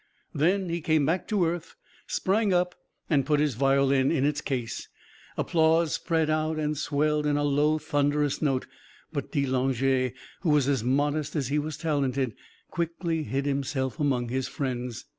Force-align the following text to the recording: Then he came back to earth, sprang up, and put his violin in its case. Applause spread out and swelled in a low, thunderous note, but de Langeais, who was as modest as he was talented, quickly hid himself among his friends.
Then 0.33 0.69
he 0.69 0.81
came 0.81 1.05
back 1.05 1.27
to 1.27 1.45
earth, 1.45 1.75
sprang 2.07 2.51
up, 2.53 2.73
and 3.07 3.23
put 3.23 3.39
his 3.39 3.53
violin 3.53 4.09
in 4.09 4.25
its 4.25 4.41
case. 4.41 4.89
Applause 5.37 5.93
spread 5.93 6.27
out 6.27 6.57
and 6.57 6.75
swelled 6.75 7.27
in 7.27 7.37
a 7.37 7.43
low, 7.43 7.77
thunderous 7.77 8.41
note, 8.41 8.65
but 9.13 9.31
de 9.31 9.45
Langeais, 9.45 10.13
who 10.39 10.49
was 10.49 10.67
as 10.67 10.83
modest 10.83 11.35
as 11.35 11.49
he 11.49 11.59
was 11.59 11.77
talented, 11.77 12.33
quickly 12.71 13.21
hid 13.21 13.45
himself 13.45 13.99
among 13.99 14.29
his 14.29 14.47
friends. 14.47 15.05